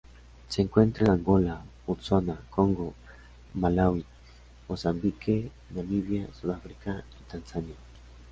Se 0.49 0.63
encuentra 0.63 1.05
en 1.05 1.11
Angola, 1.11 1.63
Botsuana, 1.85 2.35
Congo, 2.49 2.95
Malaui, 3.53 4.03
Mozambique, 4.67 5.51
Namibia, 5.75 6.25
Sudáfrica 6.33 7.03
y 7.21 7.31
Tanzania. 7.31 7.75